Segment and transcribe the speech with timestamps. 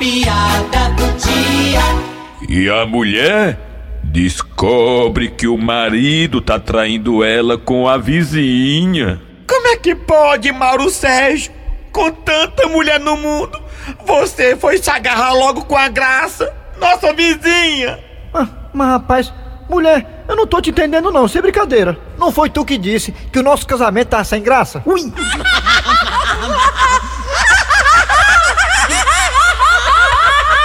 [0.00, 1.82] piada do dia.
[2.48, 3.58] E a mulher
[4.02, 9.20] descobre que o marido tá traindo ela com a vizinha.
[9.46, 11.52] Como é que pode, Mauro Sérgio?
[11.92, 13.60] Com tanta mulher no mundo,
[14.06, 17.98] você foi se agarrar logo com a graça, nossa vizinha.
[18.32, 19.34] Ah, mas rapaz,
[19.68, 21.98] mulher, eu não tô te entendendo não, sem brincadeira.
[22.16, 24.82] Não foi tu que disse que o nosso casamento tá sem graça?
[24.86, 25.12] Ui!